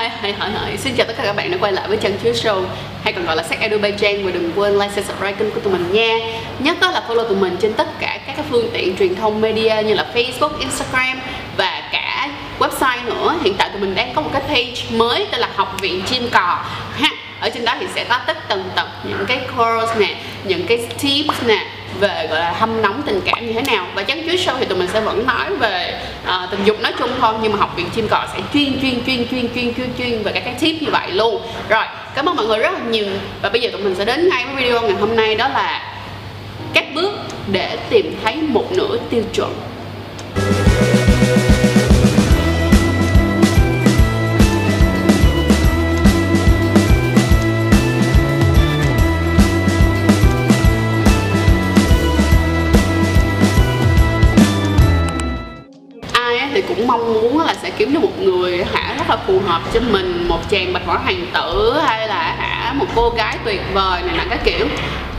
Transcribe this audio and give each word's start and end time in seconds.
hi 0.00 0.08
hi 0.22 0.32
hi 0.32 0.52
hi 0.66 0.76
Xin 0.76 0.94
chào 0.96 1.06
tất 1.06 1.12
cả 1.16 1.24
các 1.24 1.36
bạn 1.36 1.50
đã 1.50 1.58
quay 1.60 1.72
lại 1.72 1.88
với 1.88 1.96
Chân 1.96 2.18
Chứa 2.22 2.32
Show 2.32 2.64
Hay 3.04 3.12
còn 3.12 3.26
gọi 3.26 3.36
là 3.36 3.42
Sách 3.42 3.60
Edu 3.60 3.78
bay 3.78 3.92
Trang 3.92 4.24
Và 4.24 4.30
đừng 4.30 4.52
quên 4.56 4.72
like, 4.72 4.88
share, 4.88 5.02
subscribe 5.02 5.32
kênh 5.32 5.50
của 5.50 5.60
tụi 5.60 5.72
mình 5.72 5.92
nha. 5.92 6.18
Nhất 6.58 6.76
đó 6.80 6.90
là 6.90 7.02
follow 7.08 7.28
tụi 7.28 7.36
mình 7.36 7.56
trên 7.60 7.72
tất 7.72 7.88
cả 8.00 8.18
các 8.26 8.36
phương 8.50 8.70
tiện 8.72 8.96
truyền 8.96 9.14
thông 9.14 9.40
media 9.40 9.82
Như 9.86 9.94
là 9.94 10.06
Facebook, 10.14 10.58
Instagram 10.58 11.20
và 11.56 11.88
cả 11.92 12.28
website 12.58 13.04
nữa. 13.04 13.34
Hiện 13.44 13.54
tại 13.58 13.68
tụi 13.68 13.80
mình 13.80 13.94
đang 13.94 14.14
có 14.14 14.22
một 14.22 14.30
cái 14.32 14.42
page 14.42 14.98
mới 14.98 15.26
tên 15.30 15.40
là 15.40 15.48
Học 15.54 15.76
viện 15.80 16.02
Chim 16.06 16.28
Cò. 16.30 16.64
Ha 16.92 17.08
ở 17.40 17.50
trên 17.50 17.64
đó 17.64 17.74
thì 17.80 17.86
sẽ 17.94 18.04
có 18.04 18.18
tất 18.26 18.48
tần 18.48 18.70
tật 18.76 18.88
những 19.04 19.24
cái 19.28 19.40
course 19.56 19.94
nè 19.98 20.16
những 20.44 20.66
cái 20.66 20.78
tips 20.78 21.46
nè 21.46 21.66
về 22.00 22.26
gọi 22.30 22.40
là 22.40 22.52
hâm 22.52 22.82
nóng 22.82 23.02
tình 23.06 23.20
cảm 23.24 23.46
như 23.46 23.52
thế 23.52 23.62
nào. 23.62 23.86
Và 23.94 24.02
chắn 24.02 24.22
chuối 24.26 24.38
sâu 24.38 24.56
thì 24.58 24.64
tụi 24.64 24.78
mình 24.78 24.88
sẽ 24.92 25.00
vẫn 25.00 25.26
nói 25.26 25.54
về 25.56 26.00
uh, 26.24 26.50
tình 26.50 26.64
dục 26.64 26.76
nói 26.82 26.92
chung 26.98 27.10
thôi 27.20 27.34
nhưng 27.42 27.52
mà 27.52 27.58
học 27.58 27.76
viện 27.76 27.86
chim 27.94 28.08
cò 28.08 28.26
sẽ 28.34 28.40
chuyên 28.52 28.80
chuyên 28.82 29.04
chuyên 29.06 29.28
chuyên 29.28 29.48
chuyên 29.54 29.74
chuyên 29.74 29.88
chuyên 29.98 30.22
về 30.22 30.32
các 30.32 30.42
cái 30.44 30.54
tip 30.60 30.82
như 30.82 30.88
vậy 30.90 31.10
luôn. 31.12 31.42
Rồi 31.68 31.84
cảm 32.14 32.28
ơn 32.28 32.36
mọi 32.36 32.46
người 32.46 32.58
rất 32.58 32.72
là 32.72 32.80
nhiều. 32.90 33.06
Và 33.42 33.48
bây 33.48 33.60
giờ 33.60 33.70
tụi 33.72 33.80
mình 33.80 33.94
sẽ 33.94 34.04
đến 34.04 34.28
ngay 34.28 34.44
với 34.44 34.54
video 34.64 34.82
ngày 34.82 34.96
hôm 35.00 35.16
nay 35.16 35.34
đó 35.34 35.48
là 35.48 35.96
các 36.74 36.84
bước 36.94 37.12
để 37.52 37.76
tìm 37.90 38.16
thấy 38.24 38.36
một 38.36 38.64
nửa 38.76 38.96
tiêu 39.10 39.22
chuẩn. 39.34 39.54
Kiếm 57.80 57.92
được 57.92 58.02
một 58.02 58.18
người 58.18 58.64
hả 58.64 58.94
rất 58.98 59.10
là 59.10 59.16
phù 59.26 59.40
hợp 59.46 59.62
cho 59.74 59.80
mình, 59.80 60.28
một 60.28 60.50
chàng 60.50 60.72
bạch 60.72 60.82
hỏa 60.86 60.98
hoàng 60.98 61.26
tử 61.34 61.80
hay 61.86 62.08
là 62.08 62.34
hả 62.38 62.72
một 62.72 62.86
cô 62.94 63.10
gái 63.10 63.38
tuyệt 63.44 63.60
vời 63.74 64.02
này 64.02 64.16
nọ 64.16 64.22
các 64.30 64.40
kiểu. 64.44 64.66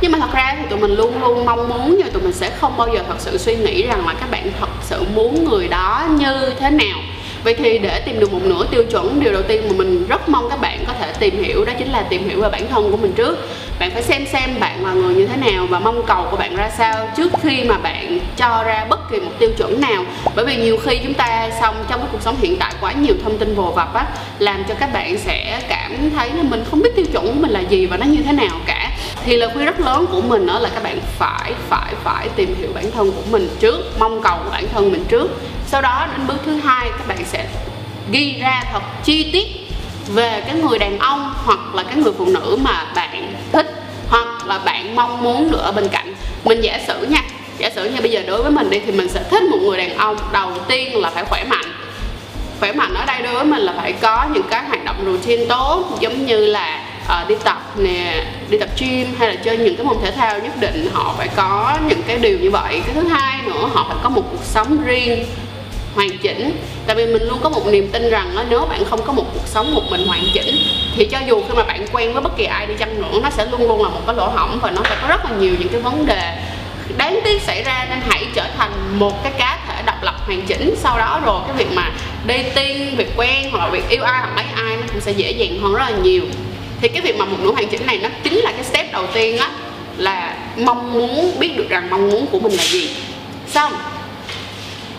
Nhưng 0.02 0.12
mà 0.12 0.20
thật 0.20 0.34
ra 0.34 0.56
thì 0.58 0.64
tụi 0.70 0.80
mình 0.80 0.96
luôn 0.96 1.22
luôn 1.22 1.46
mong 1.46 1.70
muốn 1.70 1.96
nhưng 1.98 2.12
tụi 2.12 2.22
mình 2.22 2.34
sẽ 2.34 2.50
không 2.50 2.78
bao 2.78 2.88
giờ 2.94 3.02
thật 3.08 3.16
sự 3.20 3.38
suy 3.38 3.56
nghĩ 3.56 3.84
rằng 3.84 4.08
là 4.08 4.14
các 4.14 4.32
bạn 4.32 4.52
thật 4.60 4.70
sự 4.82 5.04
muốn 5.16 5.44
người 5.44 5.68
đó 5.68 6.06
như 6.10 6.54
thế 6.60 6.70
nào. 6.70 7.00
Vậy 7.44 7.54
thì 7.54 7.78
để 7.78 8.00
tìm 8.06 8.20
được 8.20 8.34
một 8.34 8.40
nửa 8.44 8.66
tiêu 8.72 8.84
chuẩn, 8.92 9.20
Điều 9.20 9.34
đầu 9.34 9.42
tiên 9.42 9.62
mà 9.68 9.74
mình 9.78 10.08
rất 10.08 10.30
mong 10.30 10.50
các 10.50 10.62
bạn 10.62 10.84
có 10.88 10.94
thể 11.00 11.14
tìm 11.20 11.44
hiểu 11.44 11.66
Đó 11.66 11.74
chính 11.78 11.92
là 11.92 12.02
tìm 12.02 12.30
hiểu 12.30 12.42
về 12.42 12.50
bản 12.50 12.68
thân 12.70 12.92
của 12.92 12.98
mình 12.98 13.14
trước. 13.14 13.38
Bạn 13.80 13.92
phải 13.92 14.04
xem 14.04 14.26
xem 14.26 14.60
bạn 14.60 14.86
là 14.86 14.94
người 14.94 15.14
như 15.14 15.28
thế 15.28 15.52
nào 15.52 15.68
Và 15.70 15.80
mong 15.80 16.04
cầu 16.08 16.28
của 16.32 16.38
bạn 16.38 16.56
ra 16.56 16.70
sao 16.78 17.10
Trước 17.18 17.32
khi 17.44 17.64
mà 17.64 17.78
bạn 17.78 18.20
cho 18.38 18.64
ra 18.64 18.86
bất 18.90 19.12
kỳ 19.12 19.20
một 19.20 19.32
tiêu 19.40 19.50
chuẩn 19.58 19.82
nào. 19.82 20.06
Bởi 20.36 20.46
vì 20.46 20.56
nhiều 20.56 20.78
khi 20.78 20.98
chúng 21.04 21.14
ta 21.14 21.50
xong, 21.62 21.76
trong 21.90 22.00
cái 22.00 22.10
cuộc 22.12 22.22
sống 22.22 22.36
hiện 22.42 22.58
tại 22.60 22.74
Quá 22.82 22.92
nhiều 22.92 23.16
thông 23.24 23.38
tin 23.38 23.56
vồ 23.56 23.72
vập 23.72 23.94
á, 23.94 24.06
Làm 24.40 24.64
cho 24.68 24.74
các 24.80 24.94
bạn 24.94 25.18
sẽ 25.18 25.62
cảm 25.70 26.10
thấy 26.16 26.30
là 26.30 26.44
mình 26.44 26.64
không 26.72 26.82
biết 26.82 26.96
tiêu 26.96 27.06
chuẩn 27.14 27.28
của 27.28 27.40
mình 27.40 27.52
là 27.52 27.60
gì 27.60 27.86
Và 27.86 27.98
nó 27.98 28.06
như 28.06 28.20
thế 28.26 28.32
nào 28.32 28.60
cả. 28.66 28.81
Thì 29.26 29.38
lời 29.38 29.50
khuyên 29.54 29.66
rất 29.66 29.80
lớn 29.80 30.06
của 30.12 30.22
mình 30.22 30.46
đó 30.46 30.60
là 30.60 30.70
các 30.74 30.84
bạn 30.84 31.00
phải 31.18 31.54
phải 31.70 31.94
phải 32.04 32.30
tìm 32.36 32.56
hiểu 32.60 32.70
bản 32.74 32.92
thân 32.92 33.12
của 33.12 33.22
mình 33.32 33.50
trước, 33.60 34.00
Mong 34.00 34.22
cầu 34.22 34.38
của 34.44 34.50
bản 34.52 34.68
thân 34.74 34.92
mình 34.92 35.06
trước. 35.10 35.28
Sau 35.68 35.82
đó 35.82 36.08
đến 36.12 36.28
bước 36.28 36.38
thứ 36.46 36.56
hai, 36.56 36.90
các 36.90 37.08
bạn 37.08 37.18
sẽ 37.26 37.46
ghi 38.12 38.38
ra 38.42 38.64
thật 38.72 38.84
chi 39.04 39.30
tiết 39.34 39.48
về 40.08 40.44
cái 40.48 40.56
người 40.56 40.80
đàn 40.80 41.00
ông 41.00 41.34
hoặc 41.46 41.76
là 41.76 41.84
cái 41.84 41.96
người 41.96 42.12
phụ 42.18 42.26
nữ 42.26 42.58
mà 42.64 42.86
bạn 42.96 43.34
thích 43.52 43.84
hoặc 44.10 44.48
là 44.48 44.58
bạn 44.58 44.96
mong 44.96 45.24
muốn 45.24 45.52
được 45.52 45.62
ở 45.62 45.72
bên 45.72 45.88
cạnh. 45.88 46.14
Mình 46.44 46.62
giả 46.62 46.80
sử 46.88 47.08
nha, 47.10 47.24
giả 47.58 47.70
sử 47.76 47.90
như 47.90 48.02
bây 48.02 48.12
giờ 48.12 48.24
đối 48.28 48.42
với 48.42 48.52
mình 48.52 48.70
đi 48.70 48.80
thì 48.80 48.92
mình 48.92 49.10
sẽ 49.10 49.24
thích 49.32 49.44
một 49.44 49.58
người 49.62 49.78
đàn 49.78 49.98
ông. 49.98 50.18
Đầu 50.32 50.52
tiên 50.68 51.02
là 51.02 51.10
phải 51.10 51.24
khỏe 51.26 51.44
mạnh. 51.44 51.66
Khỏe 52.60 52.72
mạnh 52.74 52.94
ở 52.94 53.06
đây 53.06 53.22
đối 53.22 53.34
với 53.34 53.46
mình 53.46 53.62
là 53.62 53.74
phải 53.78 53.94
có 53.94 54.26
những 54.34 54.44
cái 54.50 54.64
hoạt 54.68 54.86
động 54.86 54.96
routine 55.06 55.46
tốt, 55.46 55.98
giống 56.00 56.26
như 56.26 56.46
là 56.46 56.82
uh, 57.06 57.30
đi 57.30 57.36
tập 57.44 57.62
nè 57.78 58.24
đi 58.50 58.58
tập 58.58 58.70
gym 58.80 59.08
hay 59.20 59.28
là 59.28 59.36
chơi 59.36 59.58
những 59.58 59.76
cái 59.76 59.86
môn 59.86 59.98
thể 60.04 60.12
thao 60.12 60.40
nhất 60.40 60.54
định 60.60 60.90
họ 60.94 61.16
phải 61.18 61.28
có 61.36 61.78
những 61.88 62.02
cái 62.08 62.18
điều 62.18 62.40
như 62.40 62.52
vậy. 62.52 62.82
Cái 62.86 62.96
thứ 62.96 63.04
hai 63.04 63.42
nữa 63.42 63.70
họ 63.74 63.86
phải 63.88 63.98
có 64.04 64.10
một 64.10 64.24
cuộc 64.32 64.44
sống 64.44 64.84
riêng 64.86 65.26
hoàn 65.96 66.18
chỉnh. 66.18 66.52
Tại 66.88 66.96
vì 66.96 67.06
mình 67.06 67.24
luôn 67.24 67.40
có 67.44 67.50
một 67.50 67.68
niềm 67.68 67.90
tin 67.92 68.10
rằng 68.10 68.32
đó, 68.36 68.44
nếu 68.50 68.60
bạn 68.60 68.86
không 68.86 69.02
có 69.06 69.14
một 69.14 69.26
cuộc 69.34 69.48
sống 69.48 69.76
một 69.76 69.84
mình 69.90 70.08
hoàn 70.08 70.24
chỉnh 70.34 70.56
thì 70.96 71.06
cho 71.06 71.20
dù 71.28 71.44
khi 71.48 71.54
mà 71.56 71.64
bạn 71.64 71.86
quen 71.92 72.14
với 72.14 72.22
bất 72.22 72.38
kỳ 72.38 72.46
ai 72.46 72.66
đi 72.66 72.74
chăng 72.80 73.02
nữa 73.02 73.20
nó 73.24 73.30
sẽ 73.30 73.46
luôn 73.46 73.68
luôn 73.68 73.84
là 73.84 73.90
một 73.90 74.02
cái 74.06 74.16
lỗ 74.16 74.30
hỏng 74.30 74.60
và 74.62 74.72
nó 74.72 74.82
sẽ 74.90 74.96
có 75.02 75.08
rất 75.08 75.26
là 75.26 75.32
nhiều 75.40 75.54
những 75.60 75.70
cái 75.70 75.82
vấn 75.82 76.06
đề 76.06 76.38
đáng 76.98 77.20
tiếc 77.24 77.42
xảy 77.42 77.64
ra. 77.64 77.86
Nên 77.90 78.00
hãy 78.10 78.26
trở 78.36 78.46
thành 78.58 78.72
một 79.00 79.24
cái 79.24 79.32
cá 79.38 79.60
thể 79.68 79.84
độc 79.86 80.04
lập 80.04 80.16
hoàn 80.26 80.42
chỉnh. 80.42 80.76
Sau 80.78 80.98
đó 80.98 81.22
rồi 81.26 81.42
cái 81.48 81.56
việc 81.58 81.76
mà 81.76 81.92
dating 82.28 82.96
việc 82.96 83.10
quen 83.16 83.52
hoặc 83.52 83.66
là 83.66 83.70
việc 83.70 83.90
yêu 83.90 84.04
ai 84.04 84.20
hoặc 84.22 84.36
lấy 84.36 84.46
ai 84.56 84.78
nó 84.78 84.84
cũng 84.92 85.02
sẽ 85.02 85.12
dễ 85.12 85.32
dàng 85.32 85.60
hơn 85.62 85.74
rất 85.74 85.90
là 85.90 85.98
nhiều 86.04 86.24
thì 86.82 86.88
cái 86.88 87.02
việc 87.02 87.18
mà 87.18 87.26
một 87.26 87.38
nửa 87.42 87.52
hoàn 87.52 87.68
chỉnh 87.68 87.86
này 87.86 88.00
nó 88.04 88.10
chính 88.24 88.38
là 88.38 88.52
cái 88.52 88.64
step 88.64 88.94
đầu 88.94 89.08
tiên 89.14 89.38
á 89.38 89.50
là 89.98 90.36
mong 90.58 90.94
muốn 90.94 91.40
biết 91.40 91.58
được 91.58 91.70
rằng 91.70 91.88
mong 91.90 92.10
muốn 92.10 92.28
của 92.28 92.40
mình 92.40 92.52
là 92.52 92.64
gì. 92.64 92.90
Xong 93.48 93.74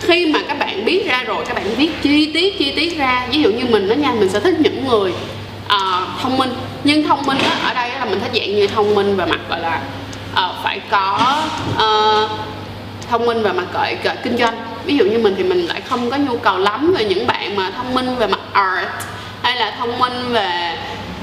khi 0.01 0.27
mà 0.27 0.41
các 0.49 0.59
bạn 0.59 0.85
biết 0.85 1.07
ra 1.07 1.23
rồi 1.23 1.45
các 1.45 1.55
bạn 1.55 1.75
viết 1.77 1.91
chi 2.03 2.31
tiết 2.35 2.59
chi 2.59 2.73
tiết 2.77 2.99
ra 2.99 3.27
ví 3.31 3.43
dụ 3.43 3.51
như 3.51 3.65
mình 3.65 3.89
đó 3.89 3.95
nha 3.95 4.13
mình 4.13 4.29
sẽ 4.29 4.41
thích 4.41 4.55
những 4.59 4.89
người 4.89 5.13
uh, 5.67 6.21
thông 6.23 6.39
minh. 6.39 6.51
Nhưng 6.85 7.09
thông 7.09 7.27
minh 7.27 7.39
đó, 7.43 7.51
ở 7.65 7.75
đây 7.75 7.91
là 7.91 8.05
mình 8.05 8.21
thích 8.21 8.31
dạng 8.35 8.57
như 8.57 8.67
thông 8.67 8.95
minh 8.95 9.17
về 9.17 9.27
mặt 9.27 9.41
gọi 9.49 9.61
là 9.61 9.81
uh, 10.33 10.65
phải 10.65 10.81
có 10.91 11.37
uh, 11.75 12.31
thông 13.11 13.27
minh 13.27 13.43
về 13.43 13.53
mặt 13.53 13.67
gọi 13.75 13.97
gọi 14.05 14.17
kinh 14.25 14.37
doanh. 14.37 14.55
Ví 14.85 14.97
dụ 14.97 15.05
như 15.05 15.19
mình 15.19 15.35
thì 15.37 15.43
mình 15.43 15.67
lại 15.67 15.81
không 15.81 16.11
có 16.11 16.17
nhu 16.17 16.37
cầu 16.37 16.59
lắm 16.59 16.95
về 16.99 17.05
những 17.05 17.27
bạn 17.27 17.57
mà 17.57 17.71
thông 17.71 17.95
minh 17.95 18.17
về 18.17 18.27
mặt 18.27 18.41
art 18.53 18.89
hay 19.43 19.57
là 19.57 19.75
thông 19.79 19.99
minh 19.99 20.33
về 20.33 20.62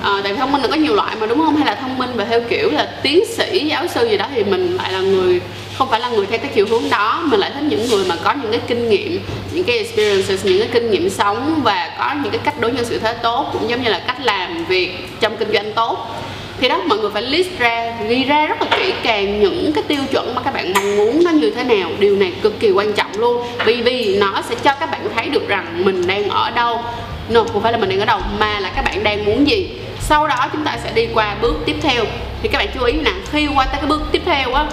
à, 0.04 0.20
tại 0.24 0.34
vì 0.34 0.40
thông 0.40 0.52
minh 0.52 0.62
là 0.62 0.68
có 0.68 0.76
nhiều 0.76 0.96
loại 0.96 1.16
mà 1.20 1.26
đúng 1.28 1.40
không? 1.40 1.56
Hay 1.56 1.66
là 1.66 1.76
thông 1.76 1.98
minh 1.98 2.10
về 2.16 2.26
theo 2.30 2.42
kiểu 2.50 2.72
là 2.72 2.90
tiến 3.04 3.24
sĩ 3.38 3.60
giáo 3.60 3.88
sư 3.88 4.08
gì 4.10 4.18
đó 4.18 4.26
thì 4.36 4.44
mình 4.44 4.76
lại 4.76 4.92
là 4.94 5.00
người 5.00 5.42
không 5.78 5.90
phải 5.90 6.00
là 6.00 6.10
người 6.10 6.26
theo 6.26 6.40
cái 6.40 6.52
chiều 6.56 6.66
hướng 6.70 6.90
đó 6.90 7.22
mình 7.26 7.40
lại 7.40 7.52
thích 7.54 7.64
những 7.70 7.90
người 7.90 8.06
mà 8.06 8.16
có 8.24 8.34
những 8.42 8.52
cái 8.52 8.62
kinh 8.68 8.90
nghiệm 8.90 9.20
những 9.54 9.64
cái 9.64 9.78
experiences 9.78 10.46
những 10.46 10.60
cái 10.60 10.68
kinh 10.74 10.92
nghiệm 10.92 11.10
sống 11.10 11.62
và 11.64 11.96
có 12.00 12.16
những 12.24 12.32
cái 12.32 12.42
cách 12.44 12.60
đối 12.60 12.72
nhân 12.72 12.86
xử 12.86 13.00
thế 13.00 13.14
tốt 13.14 13.50
cũng 13.54 13.70
giống 13.70 13.84
như 13.84 13.90
là 13.90 14.00
cách 14.00 14.22
làm 14.22 14.66
việc 14.66 15.20
trong 15.20 15.38
kinh 15.38 15.52
doanh 15.54 15.74
tốt. 15.74 16.16
Thì 16.62 16.70
đó 16.70 16.82
mọi 16.86 17.00
người 17.00 17.10
phải 17.14 17.22
list 17.22 17.50
ra 17.60 17.94
ghi 18.10 18.24
ra 18.24 18.48
rất 18.48 18.62
là 18.62 18.68
kỹ 18.78 18.94
càng 19.04 19.42
những 19.42 19.72
cái 19.74 19.84
tiêu 19.88 20.00
chuẩn 20.12 20.36
mà 20.36 20.42
các 20.42 20.54
bạn 20.54 20.74
mong 20.74 20.98
muốn 20.98 21.24
nó 21.24 21.32
như 21.32 21.50
thế 21.50 21.64
nào. 21.64 21.90
Điều 22.00 22.16
này 22.16 22.34
cực 22.42 22.60
kỳ 22.60 22.72
quan 22.72 22.94
trọng 22.94 23.12
luôn. 23.18 23.44
Vì 23.66 23.82
vì 23.82 24.18
nó 24.20 24.42
sẽ 24.50 24.56
cho 24.64 24.74
các 24.80 24.92
bạn 24.92 25.02
thấy 25.16 25.30
được 25.30 25.48
rằng 25.48 25.86
mình 25.86 26.08
đang 26.08 26.30
ở 26.30 26.52
đâu. 26.52 26.84
No, 27.30 27.44
không 27.44 27.62
phải 27.62 27.72
là 27.72 27.78
mình 27.78 27.90
đang 27.90 28.00
ở 28.00 28.06
đâu 28.06 28.20
mà 28.40 28.60
là 28.60 28.70
các 28.76 28.86
bạn 28.86 29.04
đang 29.04 29.26
muốn 29.26 29.48
gì 29.48 29.70
sau 30.10 30.28
đó 30.28 30.48
chúng 30.52 30.64
ta 30.64 30.78
sẽ 30.84 30.92
đi 30.92 31.08
qua 31.14 31.36
bước 31.42 31.56
tiếp 31.66 31.76
theo. 31.82 32.06
Thì 32.42 32.50
các 32.50 32.58
bạn 32.58 32.68
chú 32.74 32.84
ý 32.84 32.94
nè, 32.94 33.12
khi 33.32 33.48
qua 33.56 33.66
tới 33.66 33.76
cái 33.82 33.86
bước 33.86 34.02
tiếp 34.12 34.22
theo 34.26 34.54
á, 34.54 34.66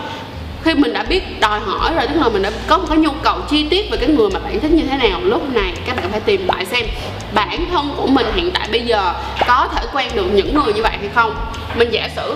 khi 0.65 0.75
mình 0.75 0.93
đã 0.93 1.03
biết 1.03 1.41
đòi 1.41 1.61
hỏi 1.61 1.95
rồi, 1.95 2.07
tức 2.07 2.21
là 2.21 2.29
mình 2.29 2.43
đã 2.43 2.51
có 2.67 2.79
một 2.79 2.85
cái 2.89 2.99
nhu 2.99 3.11
cầu 3.23 3.41
chi 3.49 3.67
tiết 3.71 3.91
về 3.91 3.97
cái 3.97 4.09
người 4.09 4.31
mà 4.31 4.41
bạn 4.41 4.61
thích 4.61 4.71
như 4.71 4.83
thế 4.91 5.09
nào, 5.09 5.21
lúc 5.23 5.55
này 5.55 5.73
các 5.87 5.97
bạn 5.97 6.11
phải 6.11 6.21
tìm 6.21 6.47
lại 6.47 6.65
xem 6.65 6.87
bản 7.33 7.67
thân 7.73 7.95
của 7.97 8.07
mình 8.07 8.27
hiện 8.35 8.51
tại 8.55 8.69
bây 8.73 8.81
giờ 8.81 9.15
có 9.47 9.69
thể 9.75 9.87
quen 9.93 10.11
được 10.15 10.27
những 10.33 10.55
người 10.55 10.73
như 10.73 10.83
vậy 10.83 10.93
hay 11.01 11.09
không. 11.15 11.35
Mình 11.75 11.91
giả 11.91 12.09
sử, 12.17 12.35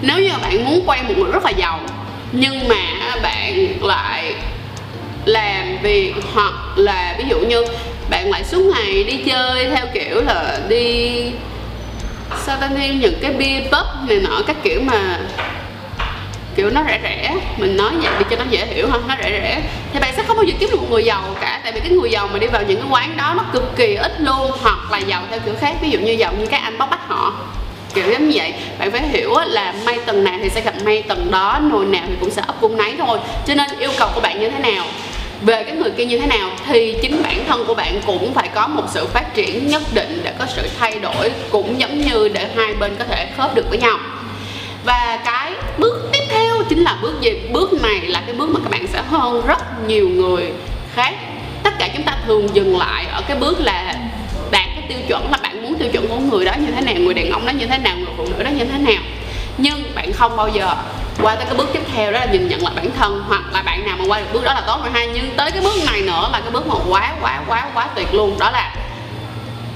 nếu 0.00 0.18
như 0.18 0.30
bạn 0.42 0.64
muốn 0.64 0.82
quen 0.86 1.04
một 1.08 1.14
người 1.16 1.32
rất 1.32 1.44
là 1.44 1.50
giàu, 1.50 1.80
nhưng 2.32 2.68
mà 2.68 2.82
bạn 3.22 3.68
lại 3.82 4.34
làm 5.24 5.78
việc 5.82 6.14
hoặc 6.34 6.54
là 6.76 7.14
ví 7.18 7.24
dụ 7.28 7.38
như 7.38 7.64
bạn 8.10 8.30
lại 8.30 8.44
suốt 8.44 8.62
ngày 8.74 9.04
đi 9.04 9.16
chơi 9.26 9.66
theo 9.70 9.86
kiểu 9.94 10.22
là 10.22 10.58
đi 10.68 11.22
sao 12.44 12.56
ta 12.60 12.68
thêm 12.68 13.00
những 13.00 13.18
cái 13.22 13.32
bia 13.32 13.60
pub 13.60 14.08
này 14.08 14.18
nọ, 14.18 14.42
các 14.46 14.56
kiểu 14.62 14.80
mà 14.80 15.18
kiểu 16.56 16.70
nó 16.70 16.82
rẻ 16.88 17.00
rẻ. 17.02 17.34
Mình 17.56 17.76
nói 17.76 17.90
vậy 18.02 18.12
để 18.18 18.24
cho 18.30 18.36
nó 18.36 18.44
dễ 18.50 18.66
hiểu 18.66 18.88
ha 18.90 18.98
nó 19.08 19.14
rẻ 19.22 19.30
rẻ. 19.30 19.62
Thì 19.92 20.00
bạn 20.00 20.14
sẽ 20.16 20.22
không 20.22 20.36
bao 20.36 20.44
giờ 20.44 20.54
kiếm 20.58 20.70
được 20.70 20.80
một 20.80 20.86
người 20.90 21.04
giàu 21.04 21.22
cả, 21.40 21.60
tại 21.62 21.72
vì 21.72 21.80
cái 21.80 21.90
người 21.90 22.10
giàu 22.10 22.28
mà 22.32 22.38
đi 22.38 22.46
vào 22.46 22.62
những 22.62 22.80
cái 22.80 22.90
quán 22.90 23.16
đó 23.16 23.34
nó 23.36 23.42
cực 23.52 23.76
kỳ 23.76 23.94
ít 23.94 24.20
luôn, 24.20 24.50
hoặc 24.62 24.78
là 24.90 24.98
giàu 24.98 25.22
theo 25.30 25.38
kiểu 25.44 25.54
khác. 25.60 25.76
Ví 25.82 25.90
dụ 25.90 25.98
như 25.98 26.12
giàu 26.12 26.32
như 26.38 26.46
các 26.46 26.60
anh 26.62 26.78
bóc 26.78 26.90
bách 26.90 27.08
họ, 27.08 27.34
kiểu 27.94 28.10
giống 28.10 28.28
như 28.28 28.38
vậy. 28.38 28.54
Bạn 28.78 28.90
phải 28.90 29.08
hiểu 29.08 29.34
là 29.46 29.74
may 29.84 29.98
tầng 30.06 30.24
nào 30.24 30.38
thì 30.42 30.48
sẽ 30.48 30.60
gặp 30.60 30.74
may 30.84 31.02
tầng 31.02 31.30
đó, 31.30 31.58
nồi 31.62 31.84
nào 31.84 32.02
thì 32.08 32.14
cũng 32.20 32.30
sẽ 32.30 32.42
ấp 32.46 32.60
cung 32.60 32.76
nấy 32.76 32.94
thôi. 32.98 33.18
Cho 33.46 33.54
nên 33.54 33.66
yêu 33.78 33.90
cầu 33.98 34.08
của 34.14 34.20
bạn 34.20 34.40
như 34.40 34.50
thế 34.50 34.58
nào? 34.58 34.86
Về 35.42 35.64
cái 35.64 35.76
người 35.76 35.90
kia 35.90 36.04
như 36.04 36.18
thế 36.18 36.26
nào 36.26 36.50
thì 36.66 36.96
chính 37.02 37.22
bản 37.22 37.44
thân 37.48 37.64
của 37.66 37.74
bạn 37.74 38.00
cũng 38.06 38.34
phải 38.34 38.48
có 38.54 38.66
một 38.68 38.84
sự 38.90 39.06
phát 39.06 39.34
triển 39.34 39.68
nhất 39.68 39.82
định 39.94 40.20
để 40.24 40.32
có 40.38 40.46
sự 40.56 40.62
thay 40.78 40.98
đổi 40.98 41.30
cũng 41.50 41.80
giống 41.80 42.00
như 42.00 42.28
để 42.28 42.48
hai 42.56 42.74
bên 42.74 42.96
có 42.98 43.04
thể 43.04 43.28
khớp 43.36 43.54
được 43.54 43.68
với 43.68 43.78
nhau. 43.78 43.98
Và 44.84 45.20
cái 45.24 45.52
bước 45.78 46.08
tiếp 46.12 46.22
theo 46.30 46.62
chính 46.68 46.82
là 46.82 46.98
bước 47.02 47.20
gì? 47.20 47.32
Bước 47.52 47.72
này 47.82 48.00
là 48.00 48.22
cái 48.26 48.34
bước 48.34 48.48
mà 48.48 48.60
các 48.64 48.70
bạn 48.70 48.86
sẽ 48.86 49.02
hơn 49.08 49.42
rất 49.46 49.88
nhiều 49.88 50.08
người 50.08 50.52
khác. 50.94 51.14
Tất 51.62 51.70
cả 51.78 51.88
chúng 51.94 52.02
ta 52.02 52.16
thường 52.26 52.48
dừng 52.52 52.78
lại 52.78 53.06
ở 53.12 53.22
cái 53.28 53.36
bước 53.36 53.60
là 53.60 53.94
đạt 54.50 54.66
cái 54.74 54.84
tiêu 54.88 54.98
chuẩn 55.08 55.30
là 55.30 55.38
bạn 55.42 55.62
muốn 55.62 55.74
tiêu 55.74 55.88
chuẩn 55.92 56.08
của 56.08 56.16
người 56.16 56.44
đó 56.44 56.52
như 56.58 56.72
thế 56.72 56.80
nào, 56.80 56.94
người 56.94 57.14
đàn 57.14 57.30
ông 57.30 57.46
đó 57.46 57.50
như 57.50 57.66
thế 57.66 57.78
nào, 57.78 57.96
người 57.96 58.14
phụ 58.16 58.24
nữ 58.24 58.44
đó 58.44 58.50
như 58.50 58.64
thế 58.64 58.78
nào. 58.78 59.02
Nhưng 59.58 59.94
bạn 59.94 60.12
không 60.12 60.36
bao 60.36 60.48
giờ 60.48 60.74
qua 61.22 61.34
tới 61.34 61.44
cái 61.46 61.54
bước 61.54 61.68
tiếp 61.72 61.82
theo 61.94 62.12
đó 62.12 62.18
là 62.18 62.26
nhìn 62.32 62.48
nhận 62.48 62.62
lại 62.62 62.72
bản 62.76 62.90
thân, 62.98 63.24
hoặc 63.28 63.42
là 63.52 63.62
bạn 63.62 63.86
nào 63.86 63.96
mà 63.98 64.04
qua 64.08 64.20
được 64.20 64.26
bước 64.32 64.44
đó 64.44 64.54
là 64.54 64.62
tốt 64.66 64.78
rồi 64.82 64.90
hay 64.92 65.08
nhưng 65.14 65.30
tới 65.36 65.50
cái 65.50 65.60
bước 65.60 65.74
này 65.86 66.02
nữa 66.02 66.28
là 66.32 66.40
cái 66.40 66.50
bước 66.50 66.66
mà 66.66 66.74
quá 66.88 67.14
quá 67.20 67.40
quá 67.46 67.66
quá 67.74 67.88
tuyệt 67.94 68.14
luôn. 68.14 68.36
Đó 68.38 68.50
là 68.50 68.74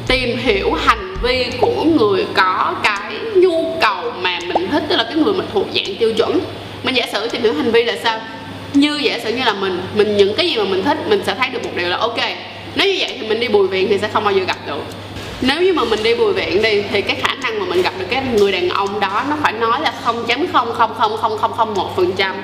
tìm 0.06 0.38
hiểu 0.38 0.72
hành 0.72 1.16
vi 1.22 1.50
của 1.60 1.84
người 1.84 2.26
có 2.34 2.74
cái 2.82 3.12
nhu 3.36 3.76
cầu 3.80 4.12
mà 4.20 4.38
mình 4.46 4.68
thích, 4.70 4.82
tức 4.88 4.96
là 4.96 5.04
cái 5.04 5.14
người 5.14 5.32
mình 5.32 5.46
thuộc 5.54 5.66
dạng 5.74 5.96
tiêu 5.98 6.12
chuẩn. 6.16 6.40
Mình 6.82 6.94
giả 6.94 7.06
sử 7.12 7.28
tìm 7.28 7.42
hiểu 7.42 7.54
hành 7.54 7.70
vi 7.70 7.84
là 7.84 7.94
sao? 8.02 8.20
Như 8.74 9.00
giả 9.02 9.18
sử 9.24 9.30
như 9.30 9.44
là 9.44 9.52
mình 9.52 9.82
mình 9.94 10.16
những 10.16 10.36
cái 10.36 10.48
gì 10.48 10.56
mà 10.56 10.64
mình 10.64 10.84
thích, 10.84 10.98
mình 11.08 11.22
sẽ 11.26 11.34
thấy 11.34 11.48
được 11.48 11.64
một 11.64 11.70
điều 11.76 11.88
là 11.88 11.96
ok. 11.96 12.18
Nếu 12.74 12.86
như 12.86 12.96
vậy 12.98 13.16
thì 13.20 13.26
mình 13.26 13.40
đi 13.40 13.48
bùi 13.48 13.68
viện 13.68 13.86
thì 13.90 13.98
sẽ 13.98 14.08
không 14.08 14.24
bao 14.24 14.34
giờ 14.34 14.44
gặp 14.44 14.56
được 14.66 14.82
nếu 15.40 15.62
như 15.62 15.72
mà 15.72 15.84
mình 15.84 16.02
đi 16.02 16.14
bùi 16.14 16.32
viện 16.32 16.62
đi, 16.62 16.82
thì 16.92 17.02
cái 17.02 17.16
khả 17.16 17.34
năng 17.34 17.58
mà 17.58 17.66
mình 17.66 17.82
gặp 17.82 17.92
được 17.98 18.06
cái 18.10 18.22
người 18.32 18.52
đàn 18.52 18.68
ông 18.68 19.00
đó, 19.00 19.24
nó 19.30 19.36
phải 19.42 19.52
nói 19.52 19.80
là 19.80 19.92
không 20.04 20.24
chấm 20.26 20.46
không 20.52 20.72
không 20.72 20.94
không 20.98 21.16
không 21.16 21.38
không 21.38 21.52
không 21.56 21.74
một 21.74 21.96
phần 21.96 22.12
trăm. 22.12 22.34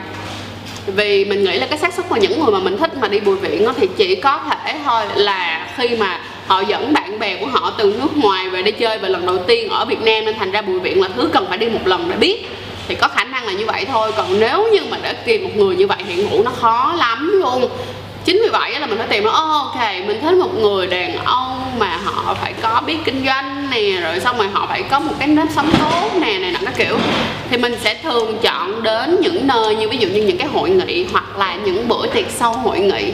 Vì 0.87 1.25
mình 1.25 1.45
nghĩ 1.45 1.59
là 1.59 1.67
cái 1.67 1.79
xác 1.79 1.95
suất 1.95 2.11
mà 2.11 2.19
những 2.19 2.41
người 2.41 2.51
mà 2.53 2.59
mình 2.59 2.79
thích 2.79 2.91
mà 3.01 3.09
đi 3.09 3.21
bùi 3.21 3.37
viện 3.37 3.65
nó 3.65 3.73
thì 3.77 3.89
chỉ 3.97 4.15
có 4.15 4.41
thể 4.51 4.75
thôi 4.85 5.05
là 5.15 5.69
khi 5.77 5.89
mà 5.97 6.21
họ 6.47 6.61
dẫn 6.61 6.93
bạn 6.93 7.19
bè 7.19 7.37
của 7.37 7.47
họ 7.47 7.73
từ 7.79 7.95
nước 8.01 8.17
ngoài 8.17 8.49
về 8.51 8.63
đi 8.63 8.73
chơi. 8.73 8.99
Và 8.99 9.09
lần 9.09 9.27
đầu 9.27 9.39
tiên 9.39 9.69
ở 9.69 9.85
Việt 9.85 10.03
Nam 10.03 10.25
nên 10.25 10.35
thành 10.39 10.51
ra 10.51 10.63
bùi 10.63 10.81
viện 10.81 11.03
là 11.03 11.09
thứ 11.17 11.31
cần 11.33 11.47
phải 11.49 11.59
đi 11.59 11.69
một 11.69 11.87
lần 11.87 12.09
để 12.09 12.17
biết. 12.17 12.49
Thì 12.89 12.95
có 12.95 13.09
khả 13.09 13.25
năng 13.25 13.47
là 13.47 13.53
như 13.53 13.67
vậy 13.67 13.85
thôi. 13.85 14.13
Còn 14.17 14.41
nếu 14.41 14.69
như 14.73 14.81
mà 14.91 14.99
để 15.03 15.13
tìm 15.13 15.45
một 15.45 15.51
người 15.57 15.77
như 15.77 15.87
vậy 15.87 15.99
hiện 16.07 16.27
ngủ 16.27 16.43
nó 16.45 16.51
khó 16.51 16.95
lắm 16.99 17.31
luôn 17.41 17.69
chính 18.27 18.41
vì 18.43 18.49
vậy 18.49 18.81
là 18.81 18.87
mình 18.87 18.99
phải 18.99 19.07
tìm 19.07 19.25
nó 19.25 19.31
ok 19.31 19.87
mình 20.07 20.21
thích 20.21 20.35
một 20.35 20.55
người 20.55 20.87
đàn 20.87 21.17
ông 21.25 21.79
mà 21.79 21.97
họ 22.05 22.35
phải 22.35 22.53
có 22.63 22.83
biết 22.87 22.97
kinh 23.05 23.25
doanh 23.27 23.71
nè 23.71 24.01
rồi 24.01 24.21
xong 24.21 24.39
rồi 24.39 24.49
họ 24.53 24.67
phải 24.69 24.83
có 24.83 25.01
một 25.01 25.13
cái 25.19 25.29
nếp 25.29 25.47
sống 25.55 25.71
tốt 25.79 26.11
nè 26.21 26.39
này 26.39 26.53
nọ 26.53 26.59
các 26.65 26.75
kiểu. 26.77 26.99
Thì 27.51 27.57
mình 27.57 27.77
sẽ 27.81 27.95
thường 27.95 28.39
chọn 28.43 28.83
đến 28.83 29.17
những 29.21 29.47
nơi 29.47 29.77
như 29.77 29.89
ví 29.89 29.97
dụ 29.97 30.09
như 30.09 30.23
những 30.23 30.39
cái 30.39 30.49
hội 30.49 30.71
nghị 30.71 31.07
hoặc 31.13 31.39
là 31.39 31.55
những 31.55 31.89
bữa 31.89 32.07
tiệc 32.07 32.31
sau 32.31 32.53
hội 32.53 32.79
nghị. 32.79 33.13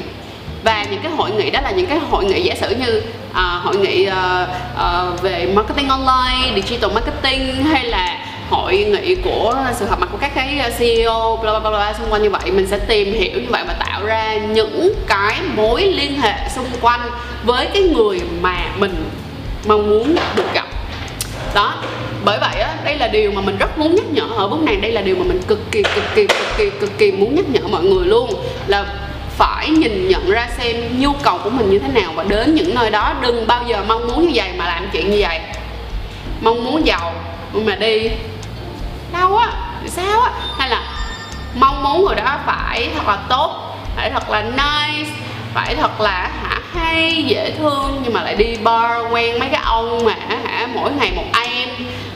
Và 0.65 0.87
những 0.91 1.01
cái 1.03 1.13
hội 1.13 1.31
nghị 1.31 1.51
đó 1.51 1.61
là 1.61 1.71
những 1.71 1.87
cái 1.87 1.99
hội 2.11 2.25
nghị 2.25 2.43
giả 2.43 2.55
sử 2.61 2.71
như 2.71 3.03
uh, 3.31 3.37
hội 3.65 3.77
nghị 3.77 4.09
uh, 4.09 4.49
uh, 4.75 5.23
về 5.23 5.53
marketing 5.55 5.89
online 5.89 6.63
digital 6.63 6.91
marketing 6.95 7.65
hay 7.65 7.85
là 7.85 8.19
hội 8.53 8.77
nghị 8.77 9.15
của 9.15 9.57
sự 9.79 9.87
họp 9.87 10.01
mặt 10.01 10.09
của 10.13 10.19
các 10.21 10.33
cái 10.35 10.73
CEO 10.79 11.39
bla 11.43 11.61
bla 11.61 11.71
bla 11.71 11.95
xung 11.99 12.13
quanh 12.13 12.23
như 12.23 12.31
vậy. 12.31 12.51
Mình 12.51 12.67
sẽ 12.67 12.79
tìm 12.79 13.13
hiểu 13.13 13.41
như 13.41 13.47
vậy 13.49 13.65
và 13.67 13.73
tạo 13.73 14.05
ra 14.05 14.35
những 14.35 14.93
cái 15.07 15.35
mối 15.57 15.83
liên 15.83 16.21
hệ 16.21 16.49
xung 16.57 16.67
quanh 16.81 17.01
với 17.45 17.67
cái 17.67 17.83
người 17.83 18.21
mà 18.41 18.57
mình 18.79 19.11
mong 19.67 19.91
muốn 19.91 20.17
được 20.37 20.55
gặp. 20.55 20.67
Đó, 21.55 21.75
bởi 22.25 22.39
vậy 22.41 22.61
á, 22.61 22.75
đây 22.85 22.99
là 22.99 23.09
điều 23.09 23.33
mà 23.33 23.41
mình 23.41 23.57
rất 23.59 23.79
muốn 23.79 23.95
nhắc 23.95 24.05
nhở 24.11 24.37
ở 24.37 24.49
bước 24.49 24.63
này 24.63 24.77
đây 24.77 24.93
là 24.93 25.01
điều 25.01 25.17
mà 25.17 25.25
mình 25.25 25.41
cực 25.49 25.71
kỳ 25.71 25.83
cực 25.83 26.05
kỳ 26.15 26.27
cực 26.27 26.57
kỳ 26.57 26.71
cực 26.81 26.99
kỳ 26.99 27.13
muốn 27.13 27.35
nhắc 27.35 27.45
nhở 27.49 27.61
mọi 27.69 27.85
người 27.85 28.07
luôn, 28.07 28.31
là 28.67 28.85
phải 29.37 29.69
nhìn 29.69 30.09
nhận 30.09 30.31
ra 30.31 30.49
xem 30.59 30.77
nhu 30.99 31.13
cầu 31.13 31.39
của 31.45 31.51
mình 31.51 31.71
như 31.71 31.79
thế 31.79 31.89
nào 32.01 32.13
và 32.15 32.25
đến 32.29 32.55
những 32.55 32.75
nơi 32.75 32.91
đó. 32.91 33.15
Đừng 33.23 33.47
bao 33.47 33.65
giờ 33.69 33.85
mong 33.89 34.09
muốn 34.09 34.27
như 34.27 34.33
vậy 34.35 34.49
mà 34.57 34.65
làm 34.65 34.89
chuyện 34.93 35.11
như 35.11 35.19
vậy. 35.21 35.41
Mong 36.41 36.65
muốn 36.65 36.87
giàu 36.87 37.15
mà 37.53 37.75
đi 37.75 38.11
đau 39.13 39.37
á, 39.37 39.53
sao 39.87 40.21
á? 40.21 40.31
Hay 40.59 40.69
là 40.69 40.83
mong 41.55 41.83
muốn 41.83 42.05
người 42.07 42.17
đó, 42.17 42.39
phải 42.47 42.91
thật 42.95 43.07
là 43.07 43.19
tốt, 43.29 43.77
phải 43.97 44.11
thật 44.11 44.31
là 44.31 44.43
nice, 44.43 45.11
phải 45.55 45.75
thật 45.75 46.01
là 46.01 46.31
hả, 46.43 46.59
hay, 46.75 47.25
dễ 47.27 47.51
thương. 47.59 48.01
Nhưng 48.05 48.13
mà 48.13 48.23
lại 48.23 48.35
đi 48.37 48.57
bar 48.63 49.03
quen 49.11 49.39
mấy 49.39 49.49
cái 49.49 49.61
ông 49.65 50.05
mà 50.05 50.15
hả, 50.29 50.69
mỗi 50.75 50.91
ngày 50.93 51.13
một 51.17 51.27
em, 51.45 51.69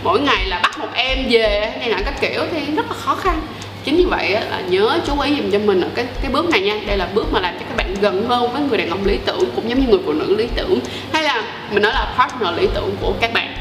mỗi 0.03 0.21
ngày 0.21 0.47
là 0.47 0.59
bắt 0.63 0.79
một 0.79 0.89
em 0.95 1.19
về, 1.31 1.73
hay 1.81 1.91
là 1.91 1.99
các 2.05 2.15
kiểu 2.21 2.43
thì 2.53 2.75
rất 2.75 2.87
là 2.89 2.95
khó 2.95 3.15
khăn. 3.15 3.41
Chính 3.85 3.97
như 3.97 4.09
vậy 4.09 4.31
là 4.31 4.61
nhớ 4.61 4.99
chú 5.07 5.21
ý 5.21 5.37
dùm 5.37 5.51
cho 5.51 5.59
mình 5.59 5.81
ở 5.81 5.89
cái 5.95 6.05
cái 6.23 6.31
bước 6.31 6.49
này 6.51 6.61
nha. 6.61 6.75
Đây 6.87 6.97
là 6.97 7.09
bước 7.15 7.33
mà 7.33 7.41
làm 7.41 7.55
cho 7.55 7.65
các 7.69 7.77
bạn 7.77 7.95
gần 8.01 8.29
hơn 8.29 8.53
với 8.53 8.63
người 8.63 8.79
đàn 8.79 8.91
ông 8.91 9.05
lý 9.05 9.19
tưởng, 9.27 9.45
cũng 9.57 9.71
giống 9.71 9.81
như 9.81 9.87
người 9.89 10.01
phụ 10.07 10.13
nữ 10.13 10.37
lý 10.37 10.47
tưởng. 10.57 10.79
Hay 11.13 11.23
là 11.23 11.43
mình 11.71 11.83
nói 11.83 11.93
là 11.93 12.15
partner 12.19 12.55
lý 12.57 12.69
tưởng 12.75 12.97
của 13.01 13.13
các 13.21 13.33
bạn. 13.33 13.55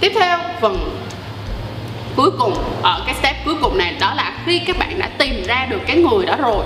Tiếp 0.00 0.12
theo, 0.14 0.38
phần 0.60 1.00
cuối 2.18 2.30
cùng, 2.38 2.54
ở 2.82 3.02
cái 3.06 3.14
step 3.14 3.36
cuối 3.44 3.54
cùng 3.62 3.78
này, 3.78 3.94
đó 4.00 4.14
là 4.16 4.32
khi 4.46 4.58
các 4.58 4.78
bạn 4.78 4.98
đã 4.98 5.08
tìm 5.18 5.44
ra 5.46 5.66
được 5.70 5.80
cái 5.86 5.96
người 5.96 6.26
đó 6.26 6.36
rồi, 6.36 6.64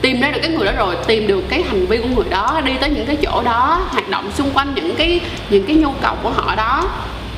tìm 0.00 0.20
ra 0.20 0.30
được 0.30 0.40
cái 0.42 0.50
người 0.50 0.66
đó 0.66 0.72
rồi, 0.76 0.96
tìm 1.06 1.26
được 1.26 1.44
cái 1.48 1.62
hành 1.62 1.86
vi 1.86 1.98
của 1.98 2.08
người 2.08 2.24
đó, 2.30 2.60
đi 2.64 2.72
tới 2.80 2.90
những 2.90 3.06
cái 3.06 3.16
chỗ 3.22 3.42
đó, 3.42 3.80
hoạt 3.90 4.08
động 4.08 4.30
xung 4.34 4.50
quanh 4.50 4.74
những 4.74 4.94
cái 4.96 5.20
những 5.50 5.66
cái 5.66 5.76
nhu 5.76 5.90
cầu 6.02 6.16
của 6.22 6.30
họ 6.30 6.54
đó, 6.54 6.84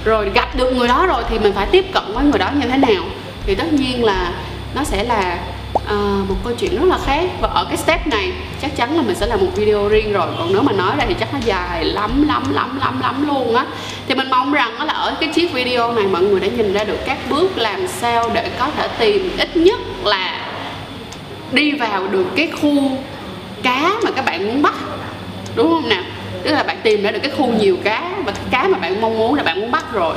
rồi 0.05 0.31
gặp 0.35 0.56
được 0.56 0.73
người 0.73 0.88
đó 0.88 1.06
rồi 1.06 1.23
thì 1.31 1.38
mình 1.38 1.52
phải 1.52 1.67
tiếp 1.67 1.85
cận 1.93 2.02
với 2.14 2.25
người 2.25 2.38
đó 2.38 2.50
như 2.55 2.69
thế 2.69 2.76
nào? 2.76 3.02
Thì 3.47 3.55
tất 3.55 3.73
nhiên 3.73 4.05
là 4.05 4.32
nó 4.75 4.85
sẽ 4.85 5.05
là 5.05 5.38
à, 5.87 5.95
một 6.29 6.35
câu 6.45 6.53
chuyện 6.59 6.77
rất 6.77 6.85
là 6.85 6.99
khác. 7.07 7.25
Và 7.41 7.49
ở 7.49 7.65
cái 7.65 7.77
step 7.77 8.07
này 8.07 8.33
chắc 8.63 8.77
chắn 8.77 8.97
là 8.97 9.03
mình 9.03 9.17
sẽ 9.17 9.27
làm 9.27 9.41
một 9.41 9.51
video 9.55 9.89
riêng 9.89 10.13
rồi. 10.13 10.27
Còn 10.39 10.53
nếu 10.53 10.63
mà 10.63 10.73
nói 10.73 10.97
ra 10.99 11.05
thì 11.09 11.15
chắc 11.21 11.35
nó 11.35 11.39
dài 11.45 11.85
lắm 11.85 12.29
lắm 12.29 12.53
lắm 12.55 12.79
lắm 12.81 13.01
lắm 13.03 13.27
luôn 13.29 13.55
á. 13.55 13.67
Thì 14.09 14.15
mình 14.15 14.31
mong 14.31 14.53
rằng 14.53 14.81
là 14.81 14.93
ở 14.93 15.17
cái 15.21 15.29
chiếc 15.29 15.53
video 15.53 15.93
này 15.93 16.05
mọi 16.05 16.23
người 16.23 16.41
đã 16.41 16.47
nhìn 16.47 16.73
ra 16.73 16.85
được 16.85 16.99
các 17.07 17.19
bước 17.31 17.59
làm 17.59 17.87
sao 17.89 18.31
để 18.35 18.51
có 18.59 18.71
thể 18.77 18.89
tìm 18.99 19.31
ít 19.39 19.57
nhất 19.57 19.79
là 20.05 20.47
đi 21.53 21.73
vào 21.73 22.07
được 22.09 22.27
cái 22.37 22.51
khu 22.61 22.99
cá 23.63 23.93
mà 24.05 24.11
các 24.11 24.25
bạn 24.25 24.47
muốn 24.47 24.63
bắt. 24.63 24.75
Đúng 25.57 25.69
không 25.69 25.89
nào 25.89 26.03
tức 26.43 26.53
là 26.53 26.63
bạn 26.63 26.77
tìm 26.83 27.03
ra 27.03 27.11
được 27.11 27.19
cái 27.23 27.33
khu 27.37 27.53
nhiều 27.61 27.77
cá 27.85 28.13
và 28.25 28.33
cái 28.33 28.45
cá 28.51 28.69
mà 28.69 28.79
bạn 28.79 29.01
mong 29.01 29.19
muốn 29.19 29.35
là 29.35 29.43
bạn 29.43 29.61
muốn 29.61 29.71
bắt 29.71 29.93
rồi 29.93 30.15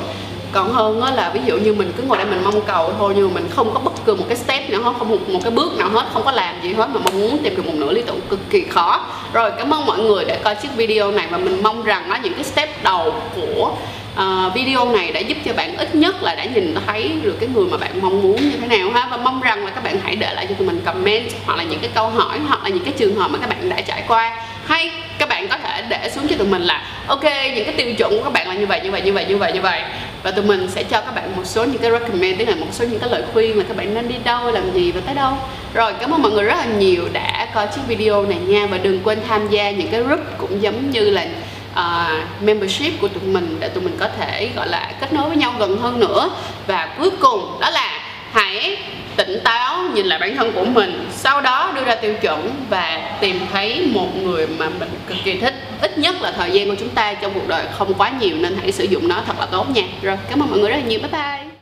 còn 0.54 0.74
hơn 0.74 1.02
á 1.02 1.12
là 1.12 1.32
ví 1.34 1.40
dụ 1.46 1.58
như 1.58 1.74
mình 1.74 1.94
cứ 1.98 2.04
ngồi 2.04 2.18
đây 2.18 2.26
mình 2.26 2.42
mong 2.44 2.62
cầu 2.62 2.94
thôi 2.98 3.14
nhưng 3.16 3.28
mà 3.28 3.42
mình 3.42 3.50
không 3.56 3.74
có 3.74 3.80
bất 3.80 3.94
cứ 4.06 4.16
một 4.16 4.26
cái 4.28 4.38
step 4.38 4.70
nào 4.70 4.82
hết 4.82 4.94
không 5.00 5.10
một, 5.10 5.30
một 5.30 5.40
cái 5.44 5.52
bước 5.52 5.78
nào 5.78 5.90
hết 5.90 6.06
không 6.14 6.24
có 6.26 6.32
làm 6.32 6.62
gì 6.62 6.74
hết 6.74 6.88
mà 6.94 7.00
mong 7.06 7.20
muốn 7.20 7.38
tìm 7.44 7.56
được 7.56 7.66
một 7.66 7.74
nửa 7.76 7.92
lý 7.92 8.02
tưởng 8.02 8.20
cực 8.30 8.40
kỳ 8.50 8.62
khó. 8.62 9.06
Rồi 9.34 9.52
cảm 9.58 9.74
ơn 9.74 9.86
mọi 9.86 10.00
người 10.00 10.26
đã 10.26 10.38
coi 10.44 10.56
chiếc 10.56 10.70
video 10.76 11.12
này 11.12 11.28
và 11.30 11.38
mình 11.38 11.64
mong 11.64 11.84
rằng 11.84 12.10
nó 12.10 12.18
những 12.24 12.34
cái 12.34 12.44
step 12.44 12.84
đầu 12.84 13.14
của 13.36 13.76
uh, 14.14 14.54
video 14.54 14.92
này 14.92 15.12
đã 15.12 15.20
giúp 15.20 15.38
cho 15.46 15.54
bạn 15.54 15.78
ít 15.78 15.96
nhất 15.96 16.24
là 16.24 16.36
đã 16.36 16.46
nhìn 16.46 16.76
thấy 16.86 17.12
được 17.22 17.38
cái 17.40 17.50
người 17.54 17.66
mà 17.72 17.78
bạn 17.78 17.92
mong 18.02 18.22
muốn 18.22 18.36
như 18.36 18.58
thế 18.62 18.78
nào 18.78 18.90
ha. 18.94 19.08
Và 19.12 19.18
mong 19.18 19.42
rằng 19.42 19.66
là 19.66 19.72
các 19.72 19.84
bạn 19.84 19.98
hãy 20.04 20.16
để 20.16 20.34
lại 20.34 20.46
cho 20.50 20.56
tụi 20.56 20.68
mình 20.68 20.82
comment 20.86 21.32
hoặc 21.46 21.56
là 21.58 21.64
những 21.64 21.80
cái 21.80 21.90
câu 21.94 22.10
hỏi 22.10 22.40
hoặc 22.48 22.64
là 22.64 22.70
những 22.70 22.84
cái 22.84 22.94
trường 22.98 23.16
hợp 23.16 23.28
mà 23.32 23.40
các 23.40 23.50
bạn 23.50 23.70
đã 23.70 23.82
trải 23.82 24.04
qua. 24.08 24.38
Hay 24.66 24.92
các 25.20 25.30
bạn 25.30 25.48
có 25.48 25.58
thể 25.58 25.84
để 25.90 26.10
xuống 26.16 26.28
cho 26.28 26.36
tụi 26.36 26.48
mình 26.48 26.62
là 26.62 26.84
ok 27.08 27.24
những 27.56 27.66
cái 27.66 27.74
tiêu 27.78 27.94
chuẩn 27.98 28.18
của 28.18 28.24
các 28.24 28.34
bạn 28.34 28.48
là 28.48 28.54
như 28.54 28.66
vậy 28.66 28.82
như 28.84 28.92
vậy 28.92 29.02
như 29.02 29.14
vậy 29.14 29.26
như 29.26 29.38
vậy 29.38 29.52
như 29.54 29.62
vậy 29.62 29.82
và 30.24 30.32
tụi 30.32 30.46
mình 30.46 30.68
sẽ 30.70 30.84
cho 30.84 31.02
các 31.02 31.16
bạn 31.16 31.36
một 31.36 31.46
số 31.46 31.66
những 31.66 31.82
cái 31.82 31.92
recommend 31.92 32.40
tức 32.40 32.46
là 32.46 32.56
một 32.56 32.68
số 32.72 32.86
những 32.86 33.00
cái 33.00 33.10
lời 33.10 33.24
khuyên 33.34 33.58
là 33.58 33.64
các 33.68 33.78
bạn 33.78 33.94
nên 33.94 34.08
đi 34.08 34.16
đâu 34.24 34.52
làm 34.52 34.74
gì 34.74 34.92
và 34.92 35.02
tới 35.06 35.16
đâu. 35.16 35.34
Rồi 35.74 35.94
cảm 36.00 36.12
ơn 36.12 36.22
mọi 36.22 36.32
người 36.32 36.44
rất 36.44 36.56
là 36.56 36.66
nhiều 36.66 37.04
đã 37.14 37.48
coi 37.54 37.68
chiếc 37.68 37.82
video 37.88 38.24
này 38.26 38.38
nha. 38.38 38.66
Và 38.66 38.78
đừng 38.78 39.04
quên 39.04 39.20
tham 39.28 39.48
gia 39.50 39.72
những 39.72 39.88
cái 39.92 40.02
group 40.02 40.20
cũng 40.38 40.62
giống 40.62 40.92
như 40.92 41.10
là 41.10 41.28
uh, 41.74 42.44
membership 42.44 43.02
của 43.02 43.08
tụi 43.08 43.24
mình 43.24 43.58
để 43.60 43.70
tụi 43.70 43.84
mình 43.84 43.98
có 44.00 44.08
thể 44.20 44.50
gọi 44.56 44.68
là 44.68 44.92
kết 45.00 45.14
nối 45.14 45.28
với 45.28 45.38
nhau 45.38 45.54
gần 45.60 45.78
hơn 45.78 46.00
nữa. 46.00 46.30
Và 46.68 46.96
cuối 46.98 47.10
cùng 47.22 47.58
đó 47.62 47.70
là 47.70 48.03
hãy 48.34 48.78
tỉnh 49.16 49.40
táo 49.44 49.84
nhìn 49.94 50.06
lại 50.06 50.20
bản 50.20 50.36
thân 50.36 50.52
của 50.52 50.66
mình, 50.66 51.08
sau 51.12 51.42
đó 51.42 51.72
đưa 51.76 51.84
ra 51.84 51.96
tiêu 51.96 52.14
chuẩn 52.22 52.50
và 52.70 53.18
tìm 53.22 53.40
thấy 53.54 53.88
một 53.94 54.10
người 54.24 54.48
mà 54.48 54.70
mình 54.80 54.90
cực 55.08 55.18
kỳ 55.24 55.40
thích. 55.40 55.56
Ít 55.82 55.98
nhất 55.98 56.22
là 56.22 56.32
thời 56.32 56.52
gian 56.52 56.68
của 56.68 56.76
chúng 56.80 56.90
ta 56.90 57.14
trong 57.14 57.34
cuộc 57.34 57.48
đời 57.48 57.66
không 57.72 57.94
quá 57.94 58.12
nhiều 58.20 58.36
nên 58.36 58.58
hãy 58.62 58.72
sử 58.72 58.84
dụng 58.84 59.08
nó 59.08 59.22
thật 59.28 59.40
là 59.40 59.46
tốt 59.46 59.70
nha. 59.70 59.84
Rồi, 60.02 60.18
cảm 60.30 60.40
ơn 60.44 60.50
mọi 60.50 60.60
người 60.60 60.70
rất 60.70 60.78
là 60.78 60.84
nhiều. 60.88 61.00
Bye 61.00 61.10
bye. 61.12 61.53